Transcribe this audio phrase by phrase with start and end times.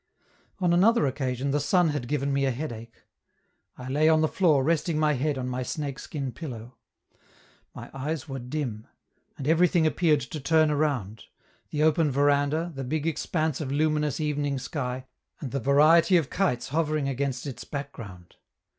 [0.57, 3.03] On another occasion the sun had given me a headache;
[3.77, 6.79] I lay on the floor resting my head on my snake skin pillow.
[7.75, 8.87] My eyes were dim;
[9.37, 11.25] and everything appeared to turn around:
[11.69, 15.05] the open veranda, the big expanse of luminous evening sky,
[15.39, 18.37] and a variety of kites hovering against its background.